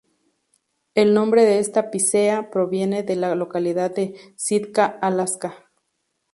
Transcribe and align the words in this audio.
El 0.95 1.13
nombre 1.13 1.45
de 1.45 1.59
esta 1.59 1.91
pícea 1.91 2.49
proviene 2.49 3.03
de 3.03 3.15
la 3.15 3.35
localidad 3.35 3.93
de 3.93 4.15
Sitka, 4.35 4.87
Alaska. 4.87 5.69